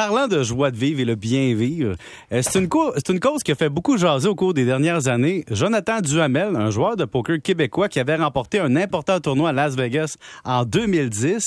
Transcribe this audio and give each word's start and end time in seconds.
parlant 0.00 0.28
de 0.28 0.42
joie 0.42 0.70
de 0.70 0.78
vivre 0.78 1.00
et 1.00 1.04
le 1.04 1.14
bien 1.14 1.54
vivre, 1.54 1.94
euh, 2.32 2.40
c'est 2.40 2.58
une, 2.58 2.70
cause 2.70 3.42
qui 3.44 3.52
a 3.52 3.54
fait 3.54 3.68
beaucoup 3.68 3.98
jaser 3.98 4.28
au 4.28 4.34
cours 4.34 4.54
des 4.54 4.64
dernières 4.64 5.08
années. 5.08 5.44
Jonathan 5.50 6.00
Duhamel, 6.00 6.56
un 6.56 6.70
joueur 6.70 6.96
de 6.96 7.04
poker 7.04 7.42
québécois 7.42 7.90
qui 7.90 8.00
avait 8.00 8.16
remporté 8.16 8.60
un 8.60 8.76
important 8.76 9.20
tournoi 9.20 9.50
à 9.50 9.52
Las 9.52 9.76
Vegas 9.76 10.16
en 10.42 10.64
2010, 10.64 11.44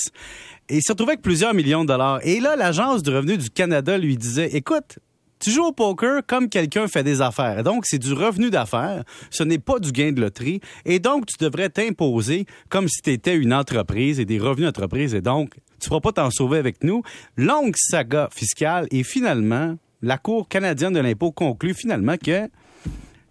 et 0.68 0.80
se 0.80 0.92
retrouvait 0.92 1.14
avec 1.14 1.22
plusieurs 1.22 1.52
millions 1.52 1.82
de 1.82 1.88
dollars. 1.88 2.20
Et 2.22 2.38
là, 2.38 2.54
l'Agence 2.54 3.02
du 3.02 3.10
revenu 3.10 3.38
du 3.38 3.50
Canada 3.50 3.98
lui 3.98 4.16
disait, 4.16 4.50
écoute, 4.52 5.00
tu 5.44 5.50
joues 5.50 5.66
au 5.66 5.72
poker 5.72 6.22
comme 6.26 6.48
quelqu'un 6.48 6.88
fait 6.88 7.02
des 7.02 7.20
affaires. 7.20 7.62
Donc, 7.62 7.84
c'est 7.84 7.98
du 7.98 8.14
revenu 8.14 8.48
d'affaires. 8.48 9.04
Ce 9.28 9.42
n'est 9.42 9.58
pas 9.58 9.78
du 9.78 9.92
gain 9.92 10.10
de 10.10 10.22
loterie. 10.22 10.62
Et 10.86 11.00
donc, 11.00 11.26
tu 11.26 11.36
devrais 11.38 11.68
t'imposer 11.68 12.46
comme 12.70 12.88
si 12.88 13.02
tu 13.02 13.10
étais 13.10 13.36
une 13.36 13.52
entreprise 13.52 14.20
et 14.20 14.24
des 14.24 14.38
revenus 14.38 14.64
d'entreprise. 14.64 15.14
Et 15.14 15.20
donc, 15.20 15.50
tu 15.78 15.84
ne 15.84 15.88
pourras 15.88 16.00
pas 16.00 16.12
t'en 16.12 16.30
sauver 16.30 16.56
avec 16.56 16.82
nous. 16.82 17.02
Longue 17.36 17.74
saga 17.76 18.30
fiscale. 18.32 18.86
Et 18.90 19.02
finalement, 19.02 19.76
la 20.00 20.16
Cour 20.16 20.48
canadienne 20.48 20.94
de 20.94 21.00
l'impôt 21.00 21.30
conclut 21.30 21.74
finalement 21.74 22.16
que 22.16 22.48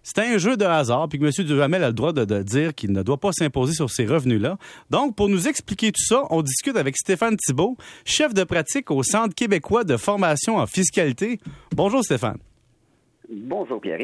c'est 0.04 0.18
un 0.18 0.36
jeu 0.36 0.58
de 0.58 0.66
hasard, 0.66 1.08
puis 1.08 1.18
que 1.18 1.24
M. 1.24 1.46
Duhamel 1.46 1.82
a 1.82 1.88
le 1.88 1.94
droit 1.94 2.12
de, 2.12 2.42
dire 2.42 2.74
qu'il 2.74 2.92
ne 2.92 3.02
doit 3.02 3.16
pas 3.16 3.32
s'imposer 3.32 3.72
sur 3.72 3.90
ces 3.90 4.04
revenus-là. 4.04 4.58
Donc, 4.90 5.16
pour 5.16 5.30
nous 5.30 5.48
expliquer 5.48 5.92
tout 5.92 6.04
ça, 6.04 6.24
on 6.28 6.42
discute 6.42 6.76
avec 6.76 6.96
Stéphane 6.96 7.38
Thibault, 7.38 7.78
chef 8.04 8.34
de 8.34 8.44
pratique 8.44 8.90
au 8.90 9.02
Centre 9.02 9.34
québécois 9.34 9.82
de 9.82 9.96
formation 9.96 10.58
en 10.58 10.66
fiscalité. 10.66 11.40
Bonjour 11.74 12.04
Stéphane. 12.04 12.36
Bonjour 13.30 13.80
Pierre. 13.80 13.98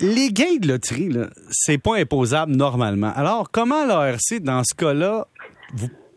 Les 0.00 0.32
gains 0.32 0.56
de 0.58 0.68
loterie, 0.68 1.10
c'est 1.50 1.76
pas 1.76 1.96
imposable 1.98 2.56
normalement. 2.56 3.12
Alors, 3.14 3.50
comment 3.50 3.84
l'ARC, 3.84 4.40
dans 4.40 4.62
ce 4.64 4.74
cas-là, 4.74 5.28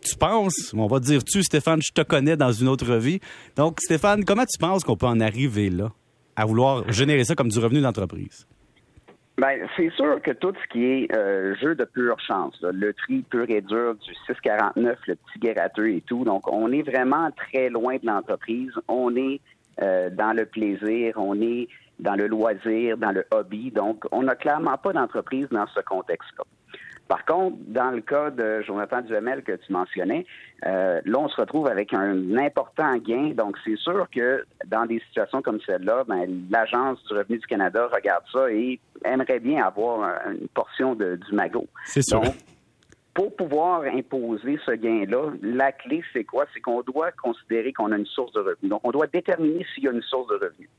tu 0.01 0.15
penses, 0.17 0.73
on 0.73 0.87
va 0.87 1.01
dire 1.01 1.25
tu, 1.25 1.43
Stéphane, 1.43 1.81
je 1.81 1.91
te 1.91 2.01
connais 2.01 2.37
dans 2.37 2.53
une 2.53 2.69
autre 2.69 2.95
vie. 2.95 3.19
Donc, 3.57 3.79
Stéphane, 3.81 4.23
comment 4.23 4.45
tu 4.45 4.57
penses 4.57 4.85
qu'on 4.85 4.95
peut 4.95 5.07
en 5.07 5.19
arriver 5.19 5.69
là, 5.69 5.91
à 6.37 6.45
vouloir 6.45 6.89
générer 6.89 7.25
ça 7.25 7.35
comme 7.35 7.49
du 7.49 7.59
revenu 7.59 7.81
d'entreprise? 7.81 8.47
Ben, 9.37 9.67
c'est 9.75 9.91
sûr 9.91 10.19
que 10.23 10.31
tout 10.31 10.53
ce 10.63 10.67
qui 10.69 10.83
est 10.83 11.15
euh, 11.15 11.55
jeu 11.55 11.75
de 11.75 11.85
pure 11.85 12.19
chance, 12.19 12.59
le 12.61 12.91
tri 12.93 13.21
pur 13.29 13.45
et 13.47 13.61
dur 13.61 13.93
du 13.93 14.13
649, 14.25 14.97
le 15.07 15.15
petit 15.15 15.39
gratteux 15.39 15.91
et 15.91 16.01
tout, 16.01 16.23
donc 16.23 16.51
on 16.51 16.71
est 16.71 16.81
vraiment 16.81 17.29
très 17.31 17.69
loin 17.69 17.97
de 17.97 18.07
l'entreprise. 18.07 18.71
On 18.87 19.15
est 19.15 19.39
euh, 19.83 20.09
dans 20.09 20.35
le 20.35 20.45
plaisir, 20.47 21.13
on 21.17 21.39
est 21.39 21.67
dans 21.99 22.15
le 22.15 22.27
loisir, 22.27 22.97
dans 22.97 23.11
le 23.11 23.25
hobby. 23.31 23.71
Donc, 23.71 24.05
on 24.11 24.23
n'a 24.23 24.35
clairement 24.35 24.77
pas 24.77 24.93
d'entreprise 24.93 25.47
dans 25.51 25.67
ce 25.67 25.81
contexte-là. 25.81 26.43
Par 27.07 27.25
contre, 27.25 27.57
dans 27.67 27.91
le 27.91 28.01
cas 28.01 28.31
de 28.31 28.61
Jonathan 28.61 29.01
Duhamel 29.01 29.43
que 29.43 29.53
tu 29.53 29.71
mentionnais, 29.71 30.25
euh, 30.65 30.99
là, 31.05 31.19
on 31.19 31.29
se 31.29 31.39
retrouve 31.39 31.67
avec 31.67 31.93
un 31.93 32.37
important 32.37 32.95
gain. 32.97 33.31
Donc, 33.35 33.57
c'est 33.63 33.77
sûr 33.77 34.07
que 34.13 34.43
dans 34.65 34.85
des 34.85 34.99
situations 35.07 35.41
comme 35.41 35.59
celle-là, 35.65 36.03
ben, 36.07 36.27
l'Agence 36.49 37.03
du 37.05 37.13
revenu 37.13 37.37
du 37.37 37.47
Canada 37.47 37.87
regarde 37.93 38.23
ça 38.31 38.51
et 38.51 38.79
aimerait 39.05 39.39
bien 39.39 39.63
avoir 39.63 40.21
une 40.29 40.47
portion 40.49 40.95
de, 40.95 41.15
du 41.15 41.33
magot. 41.33 41.67
C'est 41.85 42.03
sûr. 42.03 42.21
Donc, 42.21 42.35
pour 43.13 43.35
pouvoir 43.35 43.81
imposer 43.81 44.59
ce 44.65 44.71
gain-là, 44.71 45.31
la 45.41 45.71
clé, 45.71 46.03
c'est 46.13 46.23
quoi? 46.23 46.45
C'est 46.53 46.59
qu'on 46.59 46.81
doit 46.81 47.11
considérer 47.11 47.73
qu'on 47.73 47.91
a 47.91 47.97
une 47.97 48.05
source 48.05 48.31
de 48.33 48.39
revenus. 48.39 48.69
Donc, 48.69 48.81
on 48.83 48.91
doit 48.91 49.07
déterminer 49.07 49.65
s'il 49.73 49.85
y 49.85 49.87
a 49.87 49.91
une 49.91 50.03
source 50.03 50.27
de 50.27 50.35
revenus. 50.35 50.69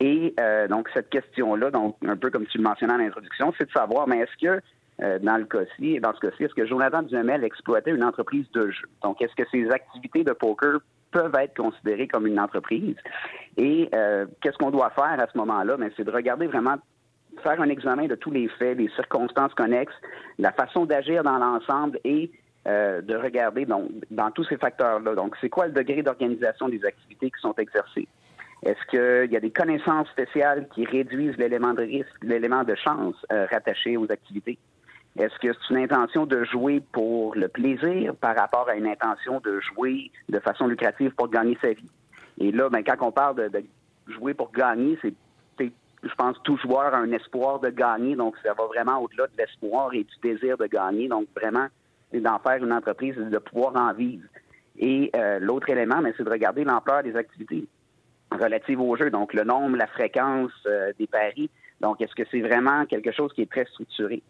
Et 0.00 0.34
euh, 0.40 0.66
donc, 0.68 0.88
cette 0.94 1.10
question-là, 1.10 1.70
donc 1.70 1.96
un 2.06 2.16
peu 2.16 2.30
comme 2.30 2.46
tu 2.46 2.58
le 2.58 2.64
mentionnais 2.64 2.94
en 2.94 3.00
introduction, 3.00 3.52
c'est 3.58 3.66
de 3.66 3.72
savoir, 3.72 4.08
mais 4.08 4.18
est-ce 4.18 4.44
que 4.44 4.60
dans 4.98 5.36
le 5.36 5.44
cas-ci, 5.44 6.00
dans 6.00 6.12
ce 6.12 6.20
cas-ci, 6.20 6.44
est-ce 6.44 6.54
que 6.54 6.66
Jonathan 6.66 7.02
Duhamel 7.02 7.44
exploitait 7.44 7.92
une 7.92 8.02
entreprise 8.02 8.50
de 8.52 8.70
jeu? 8.70 8.88
Donc, 9.02 9.22
est-ce 9.22 9.34
que 9.34 9.48
ses 9.50 9.70
activités 9.70 10.24
de 10.24 10.32
poker 10.32 10.80
peuvent 11.10 11.34
être 11.36 11.56
considérées 11.56 12.08
comme 12.08 12.26
une 12.26 12.40
entreprise? 12.40 12.96
Et 13.56 13.88
euh, 13.94 14.26
qu'est-ce 14.40 14.58
qu'on 14.58 14.70
doit 14.70 14.90
faire 14.90 15.20
à 15.20 15.26
ce 15.32 15.36
moment-là? 15.38 15.76
Ben, 15.76 15.90
c'est 15.96 16.04
de 16.04 16.10
regarder 16.10 16.46
vraiment 16.46 16.76
faire 17.42 17.60
un 17.60 17.68
examen 17.68 18.06
de 18.06 18.14
tous 18.14 18.30
les 18.30 18.48
faits, 18.48 18.78
les 18.78 18.88
circonstances 18.90 19.54
connexes, 19.54 19.94
la 20.38 20.52
façon 20.52 20.86
d'agir 20.86 21.22
dans 21.22 21.38
l'ensemble 21.38 22.00
et 22.04 22.30
euh, 22.66 23.00
de 23.00 23.14
regarder 23.14 23.64
donc, 23.64 23.90
dans 24.10 24.30
tous 24.30 24.44
ces 24.44 24.56
facteurs-là. 24.56 25.14
Donc, 25.14 25.36
c'est 25.40 25.48
quoi 25.48 25.68
le 25.68 25.72
degré 25.72 26.02
d'organisation 26.02 26.68
des 26.68 26.84
activités 26.84 27.30
qui 27.30 27.40
sont 27.40 27.54
exercées? 27.54 28.08
Est-ce 28.64 28.84
qu'il 28.90 29.32
y 29.32 29.36
a 29.36 29.40
des 29.40 29.52
connaissances 29.52 30.08
spéciales 30.08 30.66
qui 30.74 30.84
réduisent 30.84 31.36
l'élément 31.36 31.74
de 31.74 31.82
risque, 31.82 32.12
l'élément 32.22 32.64
de 32.64 32.74
chance 32.74 33.14
rattaché 33.30 33.96
aux 33.96 34.10
activités? 34.10 34.58
Est-ce 35.18 35.36
que 35.40 35.52
c'est 35.52 35.74
une 35.74 35.82
intention 35.82 36.26
de 36.26 36.44
jouer 36.44 36.80
pour 36.92 37.34
le 37.34 37.48
plaisir 37.48 38.14
par 38.14 38.36
rapport 38.36 38.68
à 38.68 38.76
une 38.76 38.86
intention 38.86 39.40
de 39.40 39.58
jouer 39.60 40.12
de 40.28 40.38
façon 40.38 40.68
lucrative 40.68 41.10
pour 41.10 41.28
gagner 41.28 41.58
sa 41.60 41.72
vie? 41.72 41.90
Et 42.38 42.52
là, 42.52 42.68
ben, 42.70 42.84
quand 42.84 43.04
on 43.04 43.10
parle 43.10 43.50
de, 43.50 43.64
jouer 44.06 44.32
pour 44.34 44.52
gagner, 44.52 44.98
c'est 45.02 45.12
je 46.04 46.14
pense 46.14 46.36
tout 46.44 46.56
joueur 46.58 46.94
a 46.94 46.98
un 46.98 47.10
espoir 47.10 47.58
de 47.58 47.70
gagner, 47.70 48.14
donc 48.14 48.36
ça 48.44 48.54
va 48.54 48.66
vraiment 48.66 49.02
au-delà 49.02 49.26
de 49.26 49.32
l'espoir 49.36 49.92
et 49.94 50.04
du 50.04 50.14
désir 50.22 50.56
de 50.56 50.66
gagner. 50.66 51.08
Donc 51.08 51.26
vraiment, 51.34 51.66
c'est 52.12 52.20
d'en 52.20 52.38
faire 52.38 52.62
une 52.62 52.72
entreprise 52.72 53.16
et 53.18 53.24
de 53.24 53.38
pouvoir 53.38 53.74
en 53.74 53.92
vivre. 53.92 54.22
Et 54.78 55.10
euh, 55.16 55.40
l'autre 55.40 55.68
élément, 55.70 56.00
ben, 56.00 56.14
c'est 56.16 56.22
de 56.22 56.30
regarder 56.30 56.62
l'ampleur 56.62 57.02
des 57.02 57.16
activités 57.16 57.66
relatives 58.30 58.80
au 58.80 58.94
jeu, 58.96 59.10
donc 59.10 59.34
le 59.34 59.42
nombre, 59.42 59.76
la 59.76 59.88
fréquence 59.88 60.52
euh, 60.66 60.92
des 61.00 61.08
paris. 61.08 61.50
Donc, 61.80 62.00
est-ce 62.00 62.14
que 62.14 62.22
c'est 62.30 62.42
vraiment 62.42 62.86
quelque 62.86 63.10
chose 63.10 63.32
qui 63.32 63.42
est 63.42 63.50
très 63.50 63.64
structuré? 63.64 64.22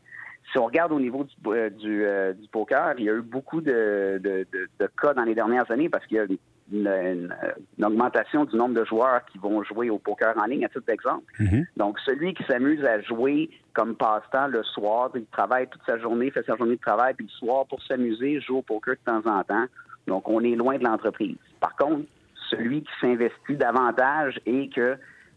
Si 0.50 0.59
on 0.59 0.66
regarde 0.66 0.92
au 0.92 1.00
niveau 1.00 1.25
du, 1.25 1.32
euh, 1.47 1.70
euh, 1.84 2.32
du, 2.32 2.48
poker, 2.48 2.94
il 2.98 3.04
y 3.04 3.10
a 3.10 3.14
eu 3.14 3.22
beaucoup 3.22 3.60
de, 3.60 4.20
de, 4.22 4.47
de, 4.53 4.91
cas 5.00 5.14
dans 5.14 5.25
les 5.25 5.34
dernières 5.34 5.70
années 5.70 5.88
parce 5.88 6.06
qu'il 6.06 6.16
y 6.16 6.20
a 6.20 6.26
une, 6.72 7.34
augmentation 7.82 8.44
du 8.44 8.56
nombre 8.56 8.75
de 8.75 8.84
joueurs 8.84 9.25
qui 9.26 9.38
vont 9.38 9.62
jouer 9.62 9.91
au 9.91 9.98
poker 9.98 10.34
en 10.36 10.44
ligne, 10.44 10.64
à 10.64 10.69
titre 10.69 10.84
d'exemple. 10.86 11.25
Mm-hmm. 11.41 11.66
Donc, 11.76 11.98
celui 12.00 12.34
qui 12.34 12.44
s'amuse 12.44 12.84
à 12.84 13.00
jouer 13.00 13.50
comme 13.72 13.94
passe-temps 13.94 14.48
le 14.48 14.62
soir, 14.62 15.10
il 15.14 15.25
travaille 15.26 15.66
toute 15.69 15.82
sa 15.86 15.98
journée, 15.98 16.31
fait 16.31 16.44
sa 16.44 16.56
journée 16.56 16.76
de 16.76 16.80
travail, 16.80 17.15
puis 17.15 17.26
le 17.26 17.47
soir, 17.47 17.66
pour 17.66 17.82
s'amuser, 17.82 18.41
joue 18.41 18.59
au 18.59 18.62
poker 18.62 18.97
de 18.97 19.00
temps 19.12 19.30
en 19.30 19.42
temps. 19.44 19.65
Donc, 20.06 20.28
on 20.28 20.42
est 20.42 20.56
loin 20.56 20.78
de 20.78 20.84
l'entreprise. 20.84 21.36
Par 21.60 21.75
contre, 21.76 22.04
celui 22.50 22.82
qui 22.82 22.92
s'investit 23.00 23.56
davantage 23.56 24.41
et 24.47 24.69
que 24.69 24.97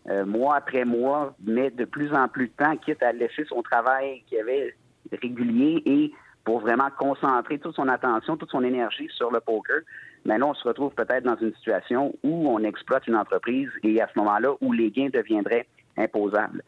euh, 0.10 0.26
mois 0.26 0.56
après 0.56 0.84
mois 0.84 1.36
met 1.46 1.70
de 1.70 1.86
plus 1.86 2.12
en 2.14 2.28
plus 2.28 2.48
de 2.48 2.54
temps, 2.54 2.76
quitte 2.78 3.04
à 3.04 3.12
laisser 3.12 3.46
son 3.46 3.62
travail 3.62 4.24
qu'il 4.28 4.40
avait 4.40 4.76
régulier 5.22 5.82
et 5.86 6.12
pour 6.44 6.60
vraiment 6.60 6.90
concentrer 6.98 7.60
toute 7.60 7.76
son 7.76 7.88
attention, 7.88 8.38
toute 8.38 8.50
son 8.50 8.64
énergie 8.64 9.08
sur 9.16 9.32
le 9.32 9.40
poker, 9.40 9.82
maintenant 10.26 10.52
on 10.52 10.54
se 10.54 10.68
retrouve 10.68 10.94
peut-être 10.94 11.24
dans 11.24 11.38
une 11.38 11.54
situation 11.56 12.16
où 12.24 12.50
on 12.50 12.60
exploite 12.64 13.06
une 13.08 13.16
entreprise 13.16 13.70
et 13.84 14.02
à 14.02 14.08
ce 14.14 14.20
moment-là 14.20 14.54
où 14.62 14.72
les 14.72 14.90
gains 14.90 15.10
deviendraient 15.14 15.68
imposables. 15.98 16.64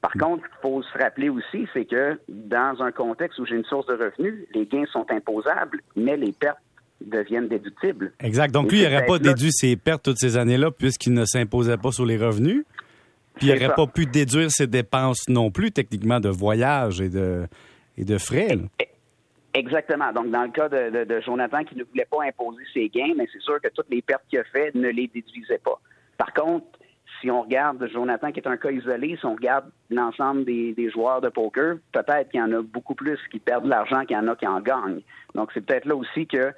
Par 0.00 0.12
contre, 0.12 0.42
qu'il 0.44 0.58
faut 0.62 0.82
se 0.82 0.98
rappeler 0.98 1.28
aussi, 1.28 1.66
c'est 1.72 1.84
que 1.84 2.18
dans 2.28 2.80
un 2.80 2.92
contexte 2.92 3.38
où 3.38 3.46
j'ai 3.46 3.56
une 3.56 3.64
source 3.64 3.86
de 3.86 3.94
revenus, 3.94 4.46
les 4.54 4.66
gains 4.66 4.86
sont 4.92 5.06
imposables, 5.10 5.80
mais 5.96 6.16
les 6.16 6.32
pertes 6.32 6.58
deviennent 7.00 7.48
déductibles. 7.48 8.12
Exact. 8.20 8.52
Donc, 8.52 8.70
lui, 8.70 8.82
il 8.82 8.84
n'aurait 8.84 9.04
pas 9.04 9.18
déduit 9.18 9.52
ses 9.52 9.76
pertes 9.76 10.04
toutes 10.04 10.18
ces 10.18 10.36
années-là 10.36 10.70
puisqu'il 10.70 11.12
ne 11.12 11.24
s'imposait 11.24 11.76
pas 11.76 11.90
sur 11.90 12.06
les 12.06 12.16
revenus. 12.16 12.64
Puis, 13.34 13.48
il 13.48 13.54
n'aurait 13.54 13.74
pas 13.74 13.86
pu 13.88 14.06
déduire 14.06 14.50
ses 14.50 14.68
dépenses 14.68 15.28
non 15.28 15.50
plus, 15.50 15.72
techniquement, 15.72 16.20
de 16.20 16.28
voyage 16.28 17.00
et 17.00 17.08
de, 17.08 17.46
et 17.96 18.04
de 18.04 18.18
frais. 18.18 18.58
Exactement. 19.54 20.12
Donc, 20.12 20.30
dans 20.30 20.42
le 20.42 20.50
cas 20.50 20.68
de, 20.68 21.20
Jonathan 21.20 21.62
qui 21.64 21.76
ne 21.76 21.84
voulait 21.84 22.08
pas 22.10 22.24
imposer 22.24 22.62
ses 22.72 22.88
gains, 22.88 23.14
mais 23.16 23.28
c'est 23.32 23.40
sûr 23.40 23.60
que 23.60 23.68
toutes 23.68 23.88
les 23.88 24.02
pertes 24.02 24.24
qu'il 24.28 24.40
a 24.40 24.44
faites 24.44 24.74
ne 24.74 24.88
les 24.88 25.06
déduisait 25.06 25.58
pas. 25.58 25.80
Par 26.18 26.32
contre, 26.34 26.66
si 27.20 27.30
on 27.30 27.42
regarde 27.42 27.88
Jonathan 27.92 28.32
qui 28.32 28.40
est 28.40 28.48
un 28.48 28.56
cas 28.56 28.72
isolé, 28.72 29.16
si 29.16 29.24
on 29.24 29.34
regarde 29.34 29.66
l'ensemble 29.90 30.44
des, 30.44 30.90
joueurs 30.90 31.20
de 31.20 31.28
poker, 31.28 31.76
peut-être 31.92 32.30
qu'il 32.30 32.40
y 32.40 32.42
en 32.42 32.52
a 32.52 32.62
beaucoup 32.62 32.96
plus 32.96 33.18
qui 33.30 33.38
perdent 33.38 33.64
de 33.64 33.70
l'argent 33.70 34.04
qu'il 34.04 34.16
y 34.16 34.18
en 34.18 34.26
a 34.26 34.34
qui 34.34 34.46
en 34.46 34.60
gagnent. 34.60 35.02
Donc, 35.36 35.50
c'est 35.54 35.64
peut-être 35.64 35.86
là 35.86 35.94
aussi 35.94 36.26
que 36.26 36.52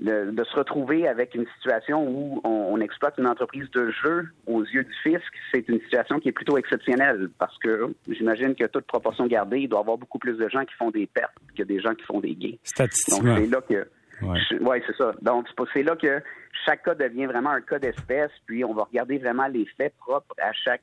de, 0.00 0.44
se 0.44 0.56
retrouver 0.56 1.06
avec 1.06 1.34
une 1.34 1.46
situation 1.56 2.02
où 2.08 2.40
on, 2.44 2.80
exploite 2.80 3.14
une 3.18 3.26
entreprise 3.26 3.70
de 3.72 3.90
jeu 3.90 4.28
aux 4.46 4.64
yeux 4.64 4.84
du 4.84 4.94
fisc, 5.02 5.32
c'est 5.52 5.68
une 5.68 5.80
situation 5.80 6.18
qui 6.18 6.30
est 6.30 6.32
plutôt 6.32 6.56
exceptionnelle 6.56 7.28
parce 7.38 7.56
que 7.58 7.94
j'imagine 8.08 8.54
que 8.54 8.64
toute 8.64 8.86
proportion 8.86 9.26
gardée, 9.26 9.60
il 9.60 9.68
doit 9.68 9.80
y 9.80 9.82
avoir 9.82 9.98
beaucoup 9.98 10.18
plus 10.18 10.38
de 10.38 10.48
gens 10.48 10.64
qui 10.64 10.74
font 10.78 10.90
des 10.90 11.06
pertes 11.06 11.34
que 11.56 11.62
des 11.62 11.78
gens 11.80 11.94
qui 11.94 12.04
font 12.04 12.20
des 12.20 12.34
gains. 12.34 12.56
Statistiquement. 12.64 13.34
Donc 13.34 13.38
c'est 13.38 13.50
là 13.50 13.60
que 13.60 14.62
ouais, 14.62 14.82
c'est 14.86 14.96
ça. 14.96 15.12
Donc 15.20 15.46
c'est 15.74 15.82
là 15.82 15.94
que 15.96 16.22
chaque 16.64 16.84
cas 16.84 16.94
devient 16.94 17.26
vraiment 17.26 17.50
un 17.50 17.60
cas 17.60 17.78
d'espèce, 17.78 18.30
puis 18.46 18.64
on 18.64 18.72
va 18.72 18.84
regarder 18.84 19.18
vraiment 19.18 19.48
les 19.48 19.66
faits 19.76 19.94
propres 19.98 20.34
à 20.40 20.52
chaque 20.52 20.82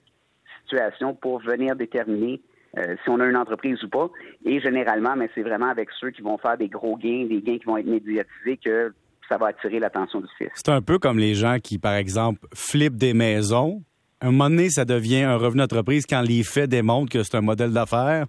situation 0.63 1.16
pour 1.16 1.40
venir 1.40 1.75
déterminer 1.75 2.42
euh, 2.78 2.96
si 3.04 3.10
on 3.10 3.20
a 3.20 3.25
une 3.25 3.38
entreprise 3.38 3.84
ou 3.84 3.90
pas. 3.90 4.10
Et 4.46 4.60
généralement, 4.60 5.16
mais 5.16 5.30
c'est 5.34 5.42
vraiment 5.42 5.70
avec 5.70 5.90
ceux 6.00 6.12
qui 6.12 6.22
vont 6.22 6.38
faire 6.38 6.58
des 6.58 6.68
gros 6.68 6.98
gains, 6.98 7.25
des 7.28 7.42
gains 7.42 7.58
qui 7.58 7.66
vont 7.66 7.78
être 7.78 7.88
médiatisés 7.88 8.58
que 8.63 8.94
ça 9.27 9.38
va 9.38 9.47
attirer 9.47 9.79
l'attention 9.79 10.21
du 10.21 10.27
fisc. 10.38 10.51
C'est 10.56 10.69
un 10.69 10.81
peu 10.81 11.00
comme 11.00 11.19
les 11.19 11.35
gens 11.35 11.57
qui, 11.62 11.77
par 11.77 11.94
exemple, 11.94 12.47
flippent 12.53 12.97
des 12.97 13.13
maisons. 13.13 13.83
un 14.21 14.31
moment 14.31 14.50
donné, 14.50 14.69
ça 14.69 14.85
devient 14.85 15.24
un 15.24 15.38
revenu 15.38 15.62
d'entreprise 15.62 16.06
quand 16.07 16.21
les 16.21 16.44
faits 16.44 16.69
démontrent 16.69 17.12
que 17.12 17.24
c'est 17.24 17.35
un 17.35 17.41
modèle 17.41 17.71
d'affaires 17.71 18.25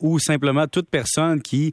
ou 0.00 0.18
simplement 0.18 0.66
toute 0.66 0.88
personne 0.88 1.42
qui 1.42 1.72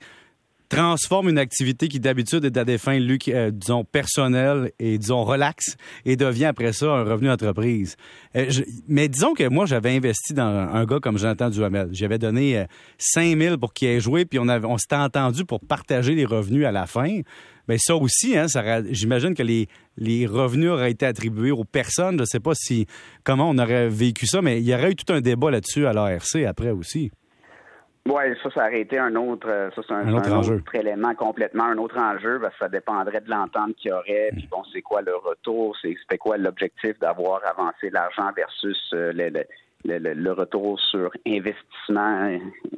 transforme 0.69 1.29
une 1.29 1.37
activité 1.37 1.87
qui 1.87 1.99
d'habitude 1.99 2.45
est 2.45 2.57
à 2.57 2.65
des 2.65 2.77
fins, 2.77 2.99
euh, 2.99 3.51
disons, 3.51 3.83
personnelles 3.83 4.71
et, 4.79 4.97
disons, 4.97 5.23
relax, 5.23 5.77
et 6.05 6.15
devient 6.15 6.45
après 6.45 6.73
ça 6.73 6.87
un 6.87 7.03
revenu 7.03 7.27
d'entreprise. 7.27 7.95
Euh, 8.35 8.49
mais 8.87 9.07
disons 9.07 9.33
que 9.33 9.47
moi, 9.47 9.65
j'avais 9.65 9.95
investi 9.95 10.33
dans 10.33 10.45
un, 10.45 10.85
gars 10.85 10.99
comme 10.99 11.17
Jonathan 11.17 11.49
Duhamel. 11.49 11.89
J'avais 11.91 12.17
donné 12.17 12.65
5 12.97 13.37
000 13.37 13.57
pour 13.57 13.73
qu'il 13.73 13.87
ait 13.89 13.99
joué, 13.99 14.25
puis 14.25 14.39
on, 14.39 14.47
on 14.47 14.77
s'était 14.77 14.95
entendu 14.95 15.45
pour 15.45 15.59
partager 15.59 16.15
les 16.15 16.25
revenus 16.25 16.65
à 16.65 16.71
la 16.71 16.85
fin. 16.85 17.21
Mais 17.67 17.77
ça 17.79 17.95
aussi, 17.95 18.37
hein, 18.37 18.45
j'imagine 18.91 19.33
que 19.33 19.43
les, 19.43 19.67
les 19.97 20.25
revenus 20.25 20.69
auraient 20.69 20.91
été 20.91 21.05
attribués 21.05 21.51
aux 21.51 21.65
personnes. 21.65 22.15
Je 22.15 22.21
ne 22.21 22.25
sais 22.25 22.39
pas 22.39 22.53
si 22.55 22.87
comment 23.23 23.49
on 23.49 23.57
aurait 23.57 23.89
vécu 23.89 24.25
ça, 24.25 24.41
mais 24.41 24.59
il 24.59 24.65
y 24.65 24.73
aurait 24.73 24.91
eu 24.91 24.95
tout 24.95 25.11
un 25.11 25.21
débat 25.21 25.51
là-dessus 25.51 25.85
à 25.85 25.93
l'ARC 25.93 26.35
après 26.47 26.71
aussi. 26.71 27.11
Oui, 28.09 28.23
ça, 28.41 28.49
ça 28.51 28.67
aurait 28.67 28.81
été 28.81 28.97
un 28.97 29.15
autre, 29.15 29.49
euh, 29.49 29.69
ça, 29.75 29.81
c'est 29.85 29.93
un, 29.93 30.13
autre, 30.13 30.75
élément 30.75 31.13
complètement, 31.13 31.65
un 31.65 31.77
autre 31.77 31.97
enjeu, 31.97 32.39
parce 32.39 32.53
que 32.53 32.59
ça 32.59 32.69
dépendrait 32.69 33.19
de 33.19 33.29
l'entente 33.29 33.75
qu'il 33.75 33.89
y 33.89 33.93
aurait, 33.93 34.29
puis 34.31 34.47
bon, 34.49 34.63
c'est 34.71 34.81
quoi 34.81 35.01
le 35.01 35.15
retour, 35.15 35.75
c'est 35.81 36.17
quoi 36.17 36.37
l'objectif 36.37 36.97
d'avoir 36.99 37.41
avancé 37.45 37.89
l'argent 37.89 38.31
versus 38.33 38.77
euh, 38.93 39.11
le, 39.13 39.43
le, 39.83 40.13
le, 40.13 40.31
retour 40.31 40.79
sur 40.79 41.11
investissement 41.27 42.23
euh, 42.23 42.37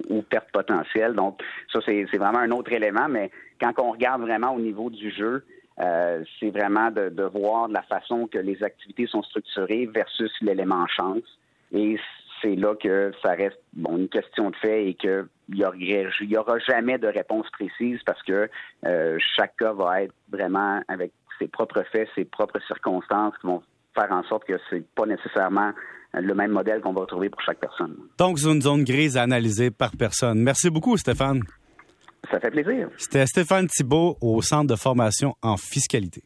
ou 0.10 0.24
perte 0.24 0.52
potentielle. 0.52 1.14
Donc, 1.14 1.40
ça, 1.72 1.80
c'est 1.86 2.06
vraiment 2.18 2.40
un 2.40 2.52
autre 2.52 2.72
élément, 2.74 3.08
mais 3.08 3.30
quand 3.62 3.74
on 3.78 3.92
regarde 3.92 4.22
vraiment 4.22 4.56
au 4.56 4.60
niveau 4.60 4.90
du 4.90 5.12
jeu, 5.12 5.46
euh, 5.80 6.24
c'est 6.40 6.50
vraiment 6.50 6.90
de, 6.90 7.10
de, 7.10 7.24
voir 7.24 7.68
la 7.68 7.84
façon 7.84 8.28
que 8.28 8.40
les 8.40 8.64
activités 8.64 9.06
sont 9.06 9.22
structurées 9.24 9.86
versus 9.86 10.32
l'élément 10.42 10.88
chance. 10.88 11.40
Et 11.72 12.00
c'est 12.42 12.56
là 12.56 12.76
que 12.76 13.12
ça 13.22 13.32
reste 13.32 13.60
bon, 13.74 13.98
une 13.98 14.10
question 14.10 14.50
de 14.50 14.56
fait 14.58 14.88
et 14.90 14.94
qu'il 14.96 15.26
n'y 15.50 15.64
aura, 15.64 15.76
y 15.76 16.38
aura 16.38 16.60
jamais 16.60 16.98
de 16.98 17.08
réponse 17.08 17.48
précise 17.52 18.00
parce 18.06 18.22
que 18.24 18.50
euh, 18.86 19.18
chaque 19.36 19.56
cas 19.58 19.74
va 19.74 20.04
être 20.04 20.14
vraiment 20.32 20.82
avec 20.88 21.12
ses 21.40 21.48
propres 21.48 21.84
faits, 21.92 22.08
ses 22.16 22.26
propres 22.26 22.60
circonstances 22.68 23.34
qui 23.40 23.48
vont 23.48 23.62
faire 23.96 24.12
en 24.12 24.24
sorte 24.24 24.46
que 24.46 24.60
c'est 24.70 24.86
pas 24.96 25.06
nécessairement 25.06 25.72
le 26.14 26.34
même 26.34 26.52
modèle 26.52 26.82
qu'on 26.82 26.94
va 26.94 27.02
retrouver 27.02 27.30
pour 27.30 27.42
chaque 27.42 27.60
personne. 27.60 27.96
Donc, 28.18 28.40
c'est 28.40 28.52
une 28.52 28.62
zone 28.62 28.84
grise 28.84 29.18
à 29.18 29.24
analyser 29.24 29.72
par 29.72 29.92
personne. 29.98 30.40
Merci 30.40 30.70
beaucoup, 30.70 30.98
Stéphane. 30.98 31.42
Ça 32.32 32.40
fait 32.40 32.52
plaisir. 32.52 32.90
C'était 32.98 33.26
Stéphane 33.26 33.68
Thibault 33.68 34.18
au 34.22 34.42
Centre 34.42 34.68
de 34.68 34.76
formation 34.76 35.36
en 35.42 35.56
fiscalité. 35.58 36.24